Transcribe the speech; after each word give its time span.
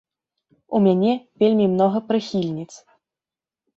У 0.77 0.81
мяне 0.85 1.11
вельмі 1.43 1.65
многа 1.75 1.97
прыхільніц! 2.11 2.69